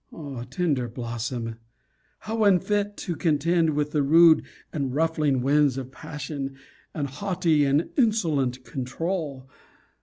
Tender 0.49 0.87
blossom! 0.87 1.57
how 2.21 2.43
unfit 2.43 2.97
to 2.97 3.15
contend 3.15 3.75
with 3.75 3.91
the 3.91 4.01
rude 4.01 4.41
and 4.73 4.95
ruffling 4.95 5.43
winds 5.43 5.77
of 5.77 5.91
passion, 5.91 6.55
and 6.91 7.05
haughty 7.07 7.65
and 7.65 7.91
insolent 7.97 8.65
control! 8.65 9.47